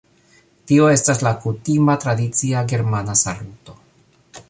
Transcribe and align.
Tio 0.71 0.87
estas 0.93 1.21
la 1.27 1.33
kutima 1.43 1.97
tradicia 2.07 2.65
germana 2.75 3.19
saluto 3.25 3.79